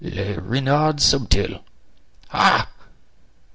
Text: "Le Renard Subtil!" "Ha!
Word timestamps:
"Le 0.03 0.33
Renard 0.41 0.99
Subtil!" 0.99 1.59
"Ha! 2.29 2.67